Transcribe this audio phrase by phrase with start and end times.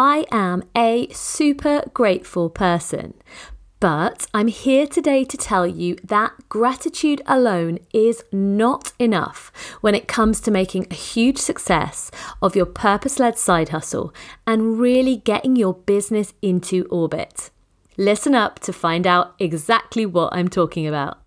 [0.00, 3.14] I am a super grateful person.
[3.80, 9.50] But I'm here today to tell you that gratitude alone is not enough
[9.80, 14.14] when it comes to making a huge success of your purpose led side hustle
[14.46, 17.50] and really getting your business into orbit.
[17.96, 21.18] Listen up to find out exactly what I'm talking about.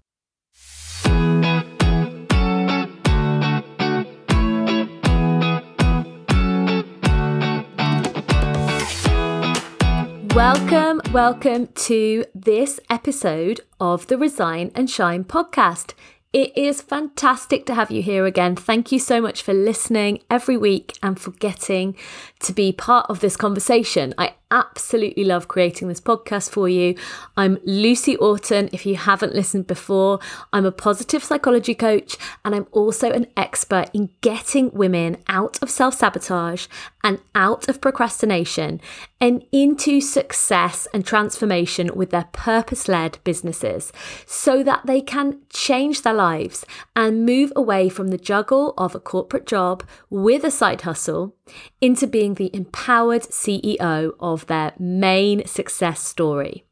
[10.42, 15.94] Welcome, welcome to this episode of the Resign and Shine podcast.
[16.34, 18.56] It is fantastic to have you here again.
[18.56, 21.96] Thank you so much for listening every week and for getting
[22.40, 24.16] to be part of this conversation.
[24.18, 26.96] I absolutely love creating this podcast for you.
[27.36, 28.70] I'm Lucy Orton.
[28.72, 30.20] If you haven't listened before,
[30.54, 35.70] I'm a positive psychology coach and I'm also an expert in getting women out of
[35.70, 36.68] self sabotage
[37.04, 38.80] and out of procrastination
[39.20, 43.92] and into success and transformation with their purpose led businesses
[44.26, 46.66] so that they can change their lives
[46.96, 51.36] and move away from the juggle of a corporate job with a side hustle
[51.80, 56.66] into being the empowered CEO of their main success story.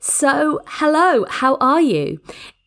[0.00, 2.20] So, hello, how are you?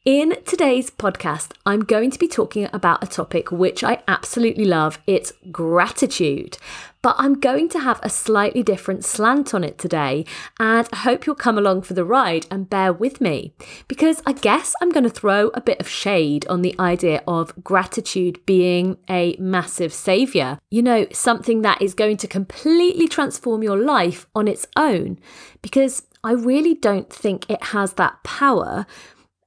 [0.03, 4.97] In today's podcast, I'm going to be talking about a topic which I absolutely love.
[5.05, 6.57] It's gratitude.
[7.03, 10.25] But I'm going to have a slightly different slant on it today,
[10.59, 13.53] and I hope you'll come along for the ride and bear with me.
[13.87, 17.63] Because I guess I'm going to throw a bit of shade on the idea of
[17.63, 20.57] gratitude being a massive savior.
[20.71, 25.19] You know, something that is going to completely transform your life on its own.
[25.61, 28.87] Because I really don't think it has that power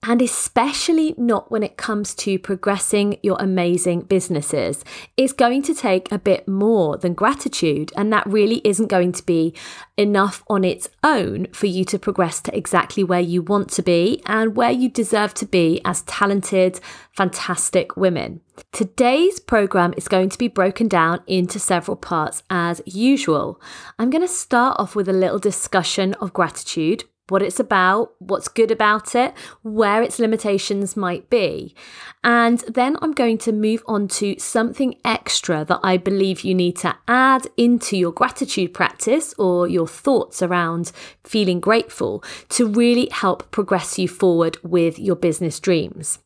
[0.06, 4.84] and especially not when it comes to progressing your amazing businesses.
[5.16, 9.24] It's going to take a bit more than gratitude, and that really isn't going to
[9.24, 9.54] be
[9.96, 14.22] enough on its own for you to progress to exactly where you want to be
[14.26, 16.80] and where you deserve to be as talented,
[17.12, 18.42] fantastic women.
[18.72, 23.60] Today's program is going to be broken down into several parts as usual.
[23.98, 28.48] I'm going to start off with a little discussion of gratitude what it's about, what's
[28.48, 31.74] good about it, where its limitations might be.
[32.22, 36.76] And then I'm going to move on to something extra that I believe you need
[36.78, 40.92] to add into your gratitude practice or your thoughts around
[41.22, 46.18] feeling grateful to really help progress you forward with your business dreams.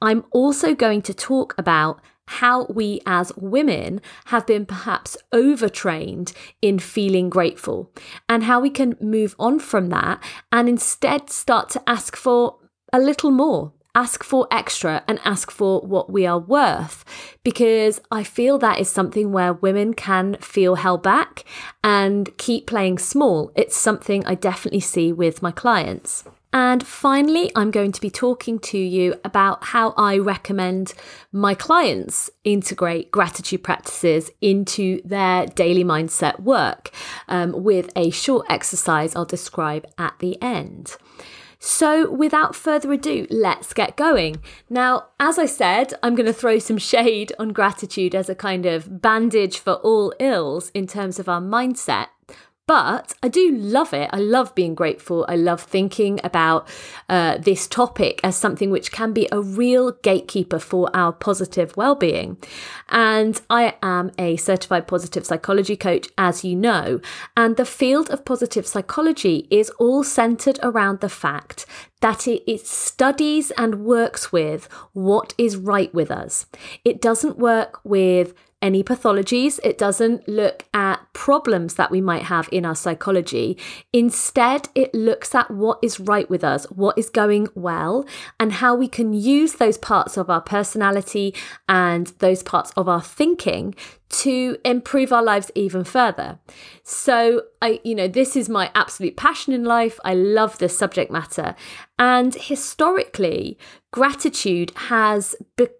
[0.00, 6.78] I'm also going to talk about how we as women have been perhaps overtrained in
[6.78, 7.92] feeling grateful
[8.28, 12.58] and how we can move on from that and instead start to ask for
[12.92, 13.72] a little more.
[13.96, 17.04] Ask for extra and ask for what we are worth
[17.44, 21.44] because I feel that is something where women can feel held back
[21.84, 23.52] and keep playing small.
[23.54, 26.24] It's something I definitely see with my clients.
[26.54, 30.94] And finally, I'm going to be talking to you about how I recommend
[31.32, 36.92] my clients integrate gratitude practices into their daily mindset work
[37.26, 40.96] um, with a short exercise I'll describe at the end.
[41.58, 44.36] So, without further ado, let's get going.
[44.70, 48.64] Now, as I said, I'm going to throw some shade on gratitude as a kind
[48.64, 52.08] of bandage for all ills in terms of our mindset.
[52.66, 54.08] But I do love it.
[54.10, 55.26] I love being grateful.
[55.28, 56.66] I love thinking about
[57.10, 62.38] uh, this topic as something which can be a real gatekeeper for our positive well-being.
[62.88, 67.00] And I am a certified positive psychology coach, as you know.
[67.36, 71.66] And the field of positive psychology is all centered around the fact
[72.00, 76.46] that it studies and works with what is right with us.
[76.82, 78.32] It doesn't work with
[78.64, 79.60] any pathologies.
[79.62, 83.58] It doesn't look at problems that we might have in our psychology.
[83.92, 88.06] Instead, it looks at what is right with us, what is going well,
[88.40, 91.34] and how we can use those parts of our personality
[91.68, 93.74] and those parts of our thinking
[94.20, 96.38] to improve our lives even further.
[96.82, 99.98] So, I, you know, this is my absolute passion in life.
[100.04, 101.54] I love this subject matter.
[101.98, 103.58] And historically,
[103.92, 105.34] gratitude has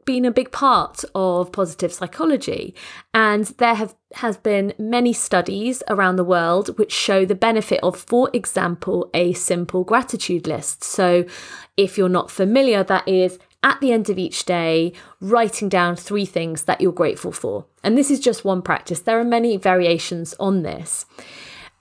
[0.04, 2.74] been a big part of positive psychology.
[3.12, 7.96] And there have has been many studies around the world which show the benefit of,
[7.96, 10.84] for example, a simple gratitude list.
[10.84, 11.24] So,
[11.76, 16.26] if you're not familiar, that is at the end of each day, writing down three
[16.26, 17.64] things that you're grateful for.
[17.82, 21.06] And this is just one practice, there are many variations on this.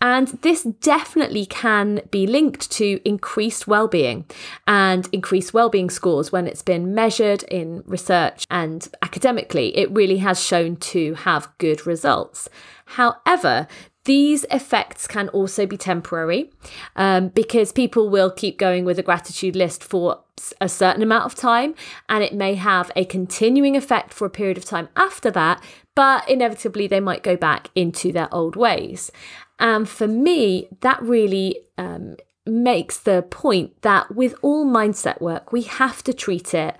[0.01, 4.25] And this definitely can be linked to increased well-being
[4.67, 9.77] and increased well-being scores when it's been measured in research and academically.
[9.77, 12.49] It really has shown to have good results.
[12.85, 13.65] However,
[14.05, 16.51] These effects can also be temporary
[16.95, 20.19] um, because people will keep going with a gratitude list for
[20.59, 21.73] a certain amount of time
[22.09, 25.63] and it may have a continuing effect for a period of time after that,
[25.95, 29.09] but inevitably they might go back into their old ways.
[29.57, 35.61] And for me, that really um, makes the point that with all mindset work, we
[35.61, 36.75] have to treat it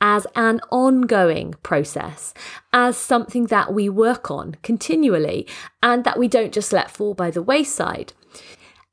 [0.00, 2.34] as an ongoing process,
[2.72, 5.46] as something that we work on continually
[5.82, 8.12] and that we don't just let fall by the wayside.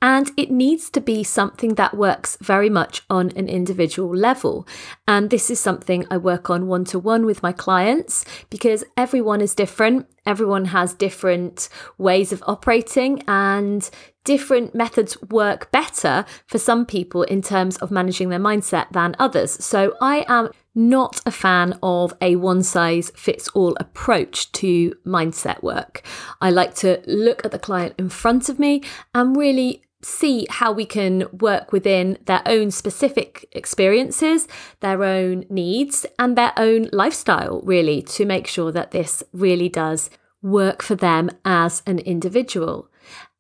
[0.04, 4.68] And it needs to be something that works very much on an individual level.
[5.08, 9.42] And this is something I work on one to one with my clients because everyone
[9.42, 10.08] is different.
[10.26, 11.70] Everyone has different
[12.00, 13.88] ways of operating and
[14.24, 19.52] different methods work better for some people in terms of managing their mindset than others.
[19.64, 25.62] So I am not a fan of a one size fits all approach to mindset
[25.62, 26.04] work.
[26.40, 28.84] I like to look at the client in front of me
[29.14, 34.48] and really see how we can work within their own specific experiences,
[34.80, 40.10] their own needs, and their own lifestyle, really, to make sure that this really does
[40.42, 42.91] work for them as an individual.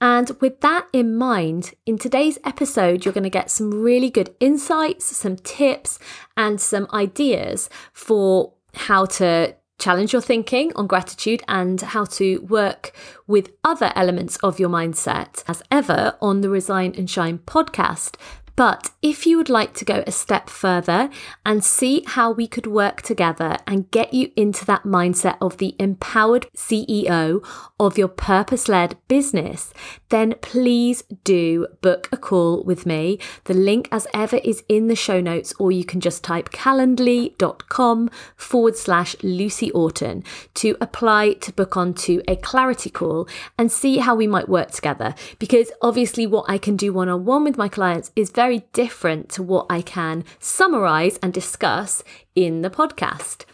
[0.01, 4.35] And with that in mind, in today's episode, you're going to get some really good
[4.39, 5.99] insights, some tips,
[6.35, 12.93] and some ideas for how to challenge your thinking on gratitude and how to work
[13.27, 15.43] with other elements of your mindset.
[15.47, 18.15] As ever, on the Resign and Shine podcast,
[18.61, 21.09] but if you would like to go a step further
[21.43, 25.75] and see how we could work together and get you into that mindset of the
[25.79, 27.43] empowered CEO
[27.79, 29.73] of your purpose led business,
[30.09, 33.17] then please do book a call with me.
[33.45, 38.11] The link, as ever, is in the show notes, or you can just type calendly.com
[38.35, 40.23] forward slash Lucy Orton
[40.53, 43.27] to apply to book onto a clarity call
[43.57, 45.15] and see how we might work together.
[45.39, 49.29] Because obviously, what I can do one on one with my clients is very different
[49.29, 52.03] to what I can summarize and discuss
[52.35, 53.45] in the podcast.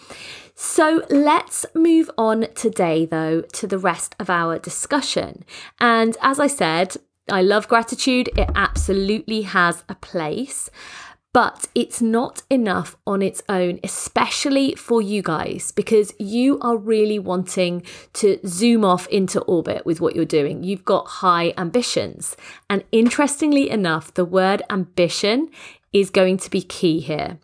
[0.55, 5.45] So let's move on today, though, to the rest of our discussion.
[5.79, 6.97] And as I said,
[7.29, 10.69] I love gratitude, it absolutely has a place.
[11.37, 17.19] But it's not enough on its own, especially for you guys, because you are really
[17.19, 20.63] wanting to zoom off into orbit with what you're doing.
[20.63, 22.35] You've got high ambitions.
[22.71, 25.51] And interestingly enough, the word ambition
[25.93, 27.37] is going to be key here.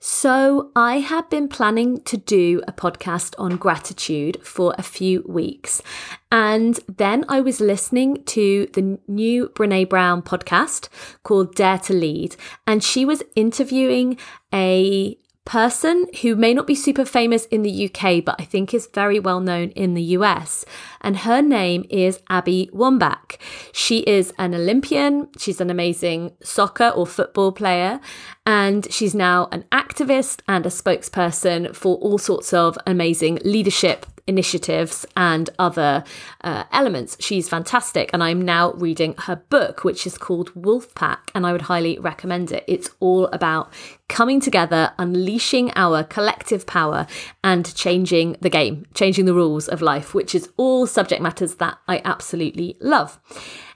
[0.00, 5.82] So, I have been planning to do a podcast on gratitude for a few weeks.
[6.30, 10.88] And then I was listening to the new Brene Brown podcast
[11.24, 12.36] called Dare to Lead.
[12.64, 14.18] And she was interviewing
[14.54, 15.18] a
[15.48, 19.18] person who may not be super famous in the UK, but I think is very
[19.18, 20.66] well known in the US.
[21.00, 23.38] And her name is Abby Wambach.
[23.72, 25.28] She is an Olympian.
[25.38, 27.98] She's an amazing soccer or football player.
[28.44, 35.04] And she's now an activist and a spokesperson for all sorts of amazing leadership initiatives
[35.16, 36.04] and other
[36.42, 37.16] uh, elements.
[37.18, 38.10] She's fantastic.
[38.12, 42.52] And I'm now reading her book, which is called Wolfpack, and I would highly recommend
[42.52, 42.64] it.
[42.68, 43.72] It's all about
[44.08, 47.06] coming together, unleashing our collective power,
[47.42, 51.78] and changing the game, changing the rules of life, which is all subject matters that
[51.88, 53.18] I absolutely love.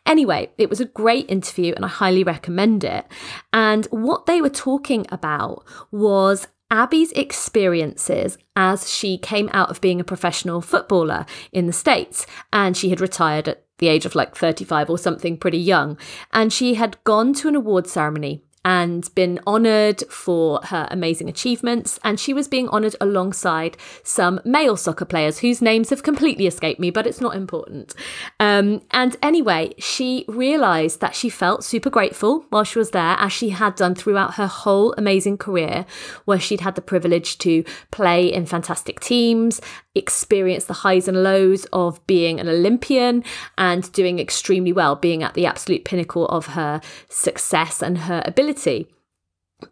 [0.04, 3.06] Anyway, it was a great interview and I highly recommend it.
[3.52, 10.00] And what they were talking about was Abby's experiences as she came out of being
[10.00, 14.34] a professional footballer in the States and she had retired at the age of like
[14.34, 15.98] 35 or something pretty young.
[16.32, 21.98] And she had gone to an award ceremony and been honoured for her amazing achievements.
[22.04, 26.80] And she was being honoured alongside some male soccer players whose names have completely escaped
[26.80, 27.94] me, but it's not important.
[28.38, 33.32] Um, and anyway, she realised that she felt super grateful while she was there, as
[33.32, 35.84] she had done throughout her whole amazing career,
[36.24, 39.60] where she'd had the privilege to play in fantastic teams
[39.94, 43.24] experience the highs and lows of being an Olympian
[43.58, 48.88] and doing extremely well, being at the absolute pinnacle of her success and her ability.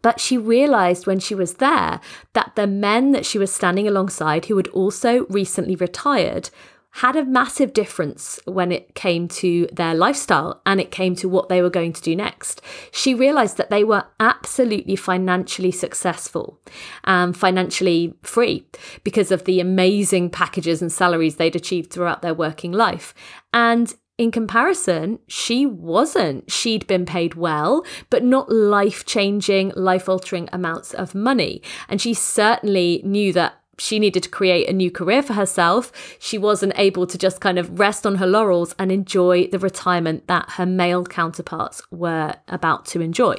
[0.01, 1.99] But she realized when she was there
[2.33, 6.49] that the men that she was standing alongside, who had also recently retired,
[6.95, 11.47] had a massive difference when it came to their lifestyle and it came to what
[11.47, 12.61] they were going to do next.
[12.91, 16.59] She realized that they were absolutely financially successful
[17.05, 18.67] and financially free
[19.03, 23.13] because of the amazing packages and salaries they'd achieved throughout their working life.
[23.53, 26.51] And in comparison, she wasn't.
[26.51, 31.63] She'd been paid well, but not life changing, life altering amounts of money.
[31.89, 35.91] And she certainly knew that she needed to create a new career for herself.
[36.19, 40.27] She wasn't able to just kind of rest on her laurels and enjoy the retirement
[40.27, 43.37] that her male counterparts were about to enjoy.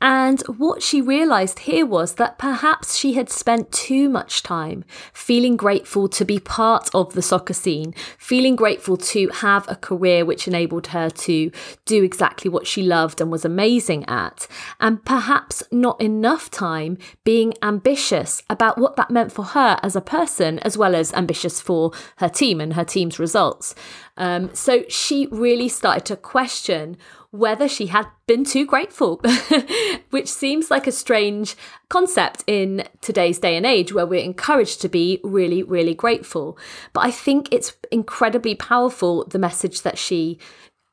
[0.00, 5.56] And what she realized here was that perhaps she had spent too much time feeling
[5.56, 10.46] grateful to be part of the soccer scene, feeling grateful to have a career which
[10.46, 11.50] enabled her to
[11.84, 14.46] do exactly what she loved and was amazing at,
[14.78, 20.00] and perhaps not enough time being ambitious about what that meant for her as a
[20.00, 23.74] person, as well as ambitious for her team and her team's results.
[24.16, 26.96] Um, so she really started to question
[27.30, 29.20] whether she had been too grateful,
[30.10, 31.56] which seems like a strange
[31.88, 36.58] concept in today's day and age where we're encouraged to be really, really grateful.
[36.92, 40.38] But I think it's incredibly powerful, the message that she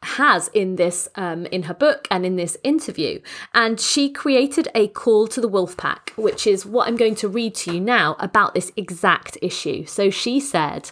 [0.05, 3.19] has in this um, in her book and in this interview
[3.55, 7.27] and she created a call to the wolf pack which is what i'm going to
[7.27, 10.91] read to you now about this exact issue so she said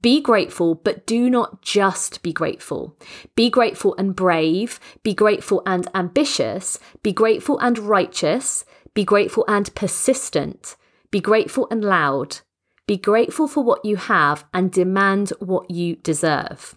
[0.00, 2.96] be grateful but do not just be grateful.
[3.34, 9.74] Be grateful and brave be grateful and ambitious be grateful and righteous be grateful and
[9.74, 10.76] persistent
[11.10, 12.38] be grateful and loud
[12.86, 16.74] be grateful for what you have and demand what you deserve.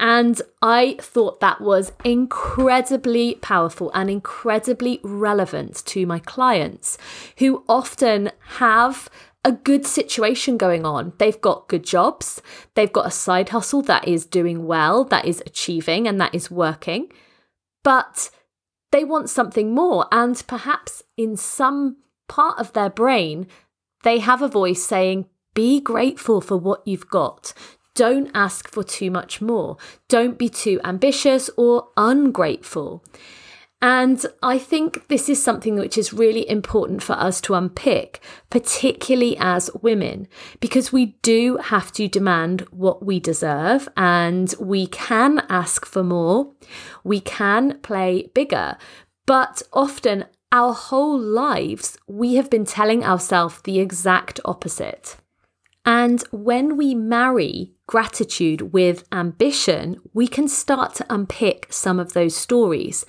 [0.00, 6.98] And I thought that was incredibly powerful and incredibly relevant to my clients
[7.38, 9.10] who often have
[9.48, 11.14] a good situation going on.
[11.16, 12.42] They've got good jobs,
[12.74, 16.50] they've got a side hustle that is doing well, that is achieving, and that is
[16.50, 17.10] working.
[17.82, 18.28] But
[18.92, 20.06] they want something more.
[20.12, 21.96] And perhaps in some
[22.28, 23.46] part of their brain,
[24.04, 27.54] they have a voice saying, be grateful for what you've got.
[27.94, 29.78] Don't ask for too much more.
[30.08, 33.02] Don't be too ambitious or ungrateful.
[33.80, 38.20] And I think this is something which is really important for us to unpick,
[38.50, 40.26] particularly as women,
[40.58, 46.52] because we do have to demand what we deserve and we can ask for more.
[47.04, 48.76] We can play bigger,
[49.26, 55.16] but often our whole lives, we have been telling ourselves the exact opposite.
[55.84, 62.36] And when we marry gratitude with ambition, we can start to unpick some of those
[62.36, 63.06] stories.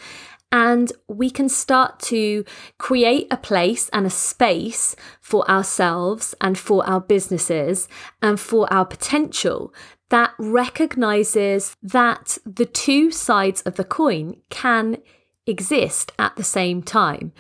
[0.52, 2.44] And we can start to
[2.78, 7.88] create a place and a space for ourselves and for our businesses
[8.22, 9.74] and for our potential
[10.10, 14.98] that recognizes that the two sides of the coin can
[15.46, 17.32] exist at the same time.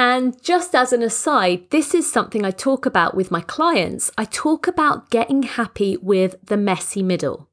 [0.00, 4.12] And just as an aside, this is something I talk about with my clients.
[4.16, 7.48] I talk about getting happy with the messy middle,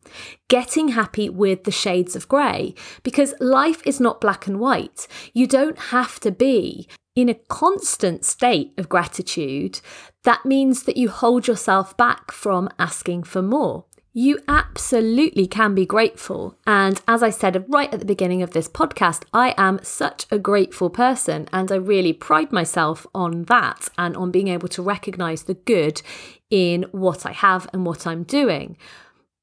[0.47, 5.07] getting happy with the shades of grey, because life is not black and white.
[5.33, 9.79] You don't have to be in a constant state of gratitude.
[10.23, 13.85] That means that you hold yourself back from asking for more
[14.17, 16.57] you absolutely can be grateful.
[16.65, 20.39] And as I said right at the beginning of this podcast, I am such a
[20.39, 25.43] grateful person and I really pride myself on that and on being able to recognize
[25.43, 26.01] the good
[26.49, 28.77] in what I have and what I'm doing.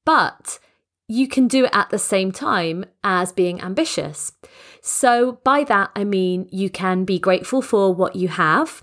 [0.07, 0.59] But
[1.07, 4.33] you can do it at the same time as being ambitious.
[4.81, 8.83] So, by that, I mean you can be grateful for what you have.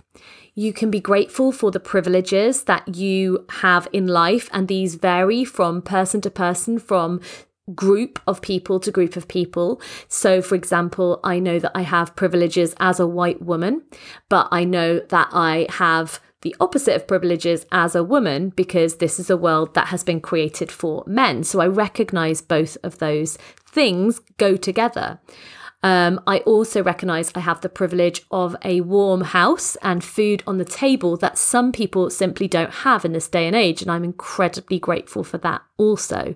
[0.56, 5.44] You can be grateful for the privileges that you have in life, and these vary
[5.46, 7.22] from person to person, from
[7.76, 9.82] group of people to group of people.
[10.08, 13.84] So, for example, I know that I have privileges as a white woman,
[14.28, 19.20] but I know that I have the opposite of privileges as a woman because this
[19.20, 21.44] is a world that has been created for men.
[21.44, 25.20] So I recognize both of those things go together.
[25.82, 30.58] Um, I also recognize I have the privilege of a warm house and food on
[30.58, 33.82] the table that some people simply don't have in this day and age.
[33.82, 36.36] And I'm incredibly grateful for that also.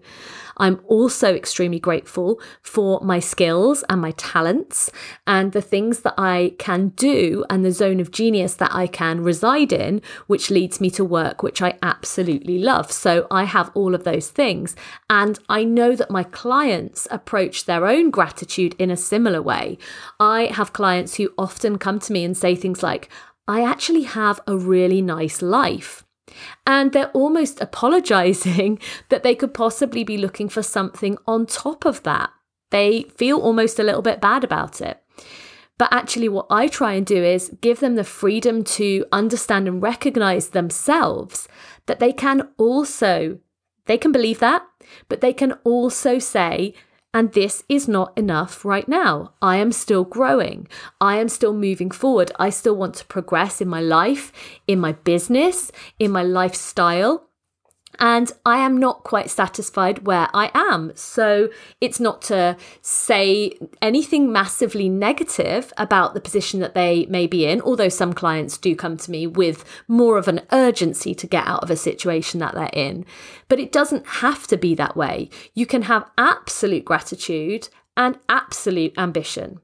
[0.58, 4.92] I'm also extremely grateful for my skills and my talents
[5.26, 9.22] and the things that I can do and the zone of genius that I can
[9.22, 12.92] reside in, which leads me to work, which I absolutely love.
[12.92, 14.76] So I have all of those things.
[15.10, 19.78] And I know that my clients approach their own gratitude in a similar way.
[20.20, 23.10] I have clients who often come to me and say things like,
[23.48, 26.06] I actually have a really nice life.
[26.66, 32.04] And they're almost apologizing that they could possibly be looking for something on top of
[32.04, 32.30] that.
[32.72, 35.00] They feel almost a little bit bad about it.
[35.78, 39.82] But actually, what I try and do is give them the freedom to understand and
[39.82, 41.48] recognize themselves
[41.88, 43.40] that they can also,
[43.86, 44.64] they can believe that,
[45.10, 46.74] but they can also say,
[47.14, 49.34] And this is not enough right now.
[49.42, 50.68] I am still growing.
[51.00, 52.32] I am still moving forward.
[52.40, 54.32] I still want to progress in my life,
[54.68, 57.30] in my business, in my lifestyle.
[58.00, 60.92] And I am not quite satisfied where I am.
[60.96, 67.46] So it's not to say anything massively negative about the position that they may be
[67.46, 71.48] in, although some clients do come to me with more of an urgency to get
[71.48, 73.06] out of a situation that they're in.
[73.48, 75.30] But it doesn't have to be that way.
[75.54, 79.60] You can have absolute gratitude and absolute ambition.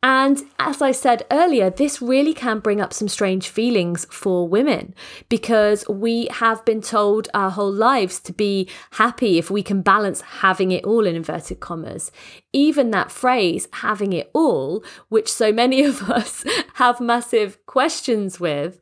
[0.00, 4.94] And as I said earlier, this really can bring up some strange feelings for women
[5.28, 10.20] because we have been told our whole lives to be happy if we can balance
[10.20, 12.12] having it all in inverted commas.
[12.52, 18.78] Even that phrase, having it all, which so many of us have massive questions with,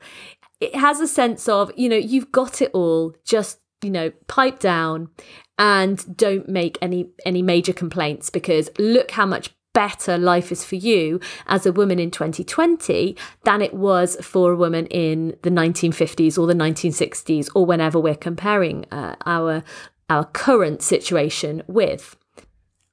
[0.60, 4.58] it has a sense of, you know, you've got it all, just, you know, pipe
[4.58, 5.08] down
[5.58, 10.76] and don't make any any major complaints because look how much better life is for
[10.76, 13.14] you as a woman in 2020
[13.44, 18.14] than it was for a woman in the 1950s or the 1960s or whenever we're
[18.14, 19.62] comparing uh, our
[20.08, 22.16] our current situation with.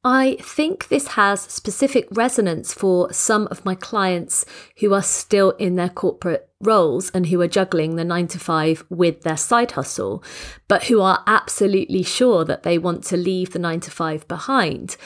[0.05, 4.45] I think this has specific resonance for some of my clients
[4.79, 8.83] who are still in their corporate roles and who are juggling the nine to five
[8.89, 10.21] with their side hustle,
[10.67, 14.97] but who are absolutely sure that they want to leave the nine to five behind.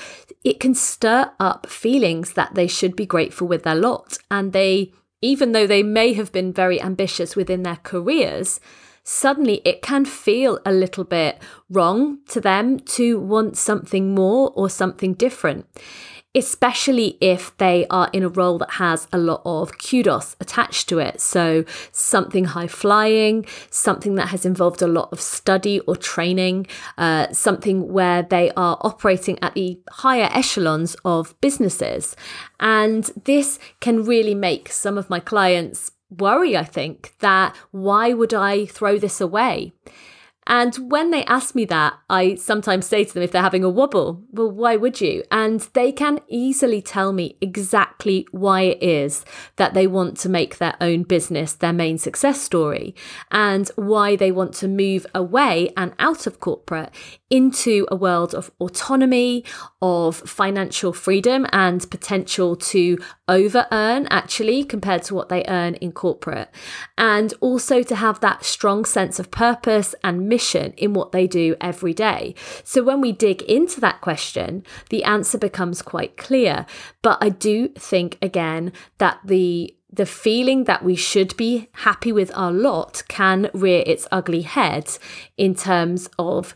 [0.43, 4.17] It can stir up feelings that they should be grateful with their lot.
[4.31, 8.59] And they, even though they may have been very ambitious within their careers,
[9.09, 14.69] suddenly it can feel a little bit wrong to them to want something more or
[14.69, 15.65] something different
[16.35, 20.99] especially if they are in a role that has a lot of kudos attached to
[20.99, 21.19] it.
[21.19, 27.31] So, something high flying, something that has involved a lot of study or training, uh,
[27.31, 32.15] something where they are operating at the higher echelons of businesses.
[32.59, 38.33] And this can really make some of my clients worry, I think, that why would
[38.33, 39.73] I throw this away?
[40.47, 43.69] And when they ask me that, I sometimes say to them if they're having a
[43.69, 45.23] wobble, well, why would you?
[45.29, 49.25] And they can easily tell me exactly why it is
[49.57, 52.95] that they want to make their own business their main success story
[53.29, 56.91] and why they want to move away and out of corporate
[57.29, 59.43] into a world of autonomy,
[59.81, 65.91] of financial freedom and potential to over earn actually compared to what they earn in
[65.91, 66.49] corporate.
[66.97, 71.55] And also to have that strong sense of purpose and mission in what they do
[71.59, 72.35] every day.
[72.63, 76.65] So when we dig into that question, the answer becomes quite clear.
[77.01, 82.29] But I do think again that the the feeling that we should be happy with
[82.35, 84.97] our lot can rear its ugly head
[85.37, 86.55] in terms of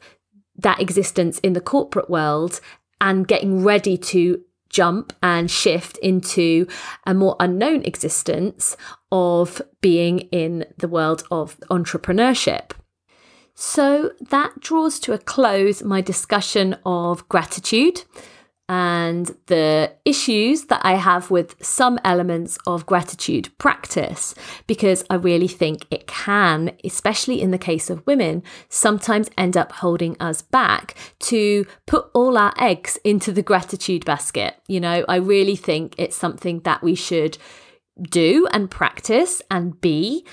[0.58, 2.60] that existence in the corporate world
[3.00, 6.68] and getting ready to jump and shift into
[7.06, 8.76] a more unknown existence
[9.12, 12.72] of being in the world of entrepreneurship.
[13.54, 18.04] So that draws to a close my discussion of gratitude
[18.72, 24.34] and the issues that I have with some elements of gratitude practice,
[24.66, 29.74] because I really think it can, especially in the case of women, sometimes end up
[29.74, 34.56] holding us back to put all our eggs into the gratitude basket.
[34.70, 37.38] You know, I really think it's something that we should
[38.02, 40.26] do and practice and be.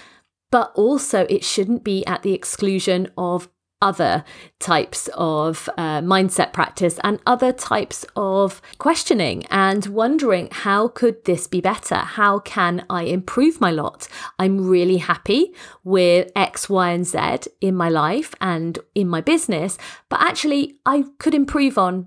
[0.52, 3.48] But also, it shouldn't be at the exclusion of
[3.80, 4.24] other
[4.58, 11.46] types of uh, mindset practice and other types of questioning and wondering how could this
[11.46, 11.96] be better?
[11.96, 14.08] How can i improve my lot?
[14.38, 19.78] I'm really happy with x y and z in my life and in my business
[20.08, 22.06] but actually i could improve on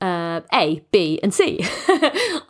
[0.00, 1.60] uh, A, B, and C.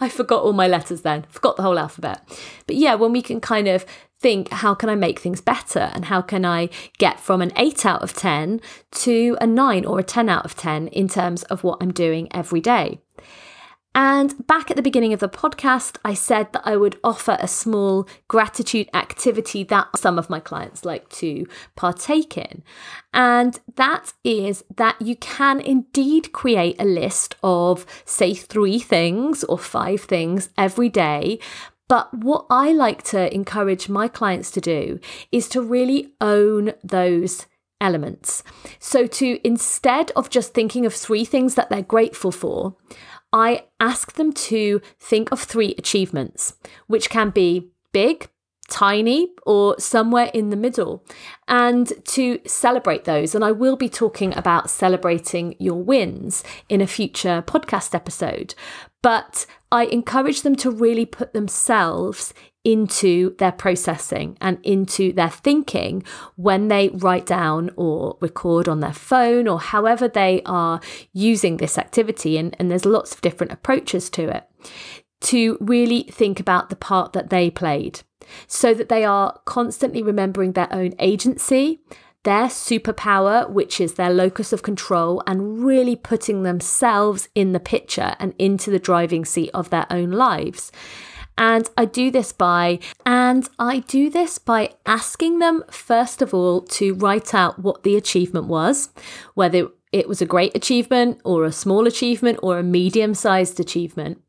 [0.01, 2.23] I forgot all my letters then, forgot the whole alphabet.
[2.67, 3.85] But yeah, when we can kind of
[4.21, 5.91] think, how can I make things better?
[5.95, 8.61] And how can I get from an 8 out of 10
[8.93, 12.29] to a 9 or a 10 out of 10 in terms of what I'm doing
[12.33, 13.01] every day?
[14.01, 17.49] And back at the beginning of the podcast, I said that I would offer a
[17.49, 22.63] small gratitude activity that some of my clients like to partake in.
[23.13, 29.59] And that is that you can indeed create a list of, say, three things or
[29.59, 31.41] five things every day,
[31.89, 35.01] but what I like to encourage my clients to do
[35.33, 37.47] is to really own those
[37.81, 38.43] elements.
[38.79, 42.77] So, to instead of just thinking of three things that they're grateful for,
[43.33, 46.55] I ask them to think of three achievements,
[46.87, 48.29] which can be big,
[48.69, 51.05] tiny or somewhere in the middle,
[51.47, 53.35] and to celebrate those.
[53.35, 58.55] And I will be talking about celebrating your wins in a future podcast episode.
[59.03, 62.35] But I encourage them to really put themselves
[62.69, 66.03] into their processing and into their thinking
[66.37, 70.79] when they write down or record on their phone or however they are
[71.15, 72.37] using this activity.
[72.37, 74.47] And, and there's lots of different approaches to it
[75.21, 78.03] to really think about the part that they played
[78.47, 81.81] so that they are constantly remembering their own agency,
[82.25, 88.15] their superpower, which is their locus of control, and really putting themselves in the picture
[88.19, 90.71] and into the driving seat of their own lives.
[91.39, 96.63] And I do this by, and I do this by asking them, first of all,
[96.63, 98.91] to write out what the achievement was,
[99.35, 104.21] whether it was a great achievement or a small achievement or a medium sized achievement.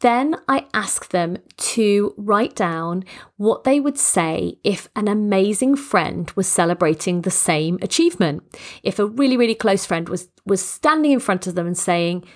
[0.00, 3.04] Then I ask them to write down
[3.38, 8.42] what they would say if an amazing friend was celebrating the same achievement.
[8.82, 12.26] If a really, really close friend was, was standing in front of them and saying,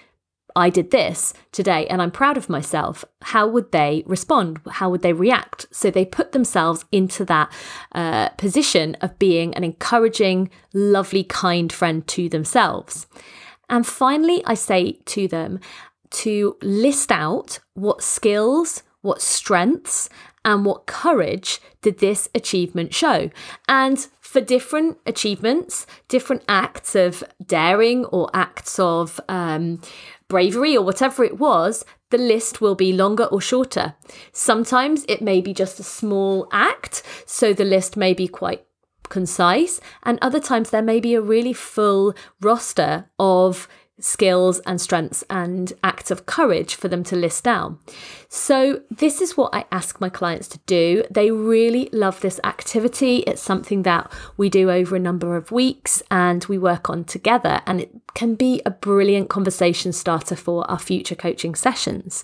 [0.56, 4.60] I did this today and I'm proud of myself, how would they respond?
[4.70, 5.66] How would they react?
[5.70, 7.52] So they put themselves into that
[7.92, 13.06] uh, position of being an encouraging, lovely, kind friend to themselves.
[13.68, 15.60] And finally, I say to them
[16.10, 20.08] to list out what skills, what strengths,
[20.44, 23.30] and what courage did this achievement show?
[23.68, 29.80] And for different achievements, different acts of daring or acts of um,
[30.30, 33.94] bravery or whatever it was, the list will be longer or shorter.
[34.32, 38.64] Sometimes it may be just a small act, so the list may be quite
[39.10, 43.68] concise, and other times there may be a really full roster of
[44.04, 47.78] skills and strengths and acts of courage for them to list down.
[48.28, 51.04] So, this is what I ask my clients to do.
[51.10, 53.18] They really love this activity.
[53.26, 57.60] It's something that we do over a number of weeks and we work on together,
[57.66, 62.22] and it can be a brilliant conversation starter for our future coaching sessions.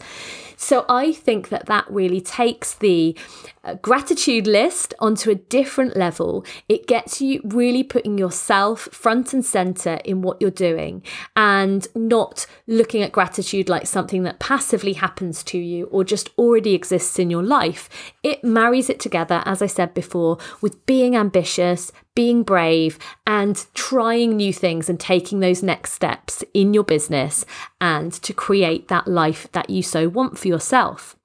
[0.57, 3.17] So I think that that really takes the
[3.63, 6.45] uh, gratitude list onto a different level.
[6.69, 11.03] It gets you really putting yourself front and center in what you're doing
[11.37, 16.75] and not looking at gratitude like something that passively happens to you or just already
[16.75, 17.89] exists in your life.
[18.23, 24.37] It marries it together, as I said before, with being ambitious, being brave and trying
[24.37, 27.45] new things and taking those next steps in your business
[27.81, 31.17] and to create that life that you so want for yourself.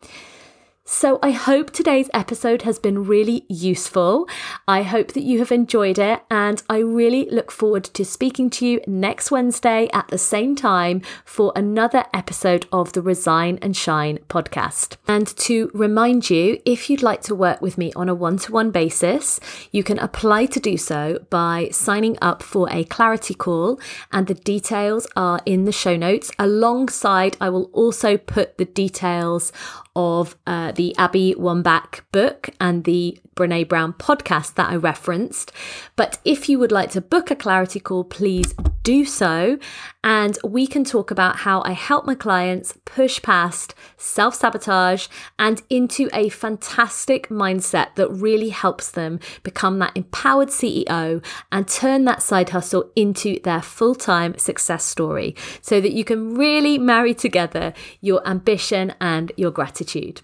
[0.84, 4.28] So, I hope today's episode has been really useful.
[4.68, 8.66] I hope that you have enjoyed it, and I really look forward to speaking to
[8.66, 14.18] you next Wednesday at the same time for another episode of the Resign and Shine
[14.28, 14.98] podcast.
[15.08, 18.52] And to remind you, if you'd like to work with me on a one to
[18.52, 19.40] one basis,
[19.72, 23.80] you can apply to do so by signing up for a clarity call,
[24.12, 26.32] and the details are in the show notes.
[26.40, 29.54] Alongside, I will also put the details
[29.96, 35.52] of uh, the Abby Wambach book and the Brene Brown podcast that I referenced.
[35.96, 39.58] But if you would like to book a clarity call, please do so.
[40.04, 45.62] And we can talk about how I help my clients push past self sabotage and
[45.70, 52.24] into a fantastic mindset that really helps them become that empowered CEO and turn that
[52.24, 57.74] side hustle into their full time success story so that you can really marry together
[58.02, 60.22] your ambition and your gratitude.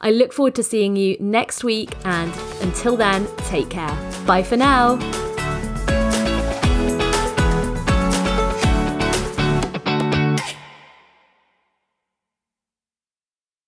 [0.00, 3.96] I look forward to seeing you next week, and until then, take care.
[4.26, 5.27] Bye for now.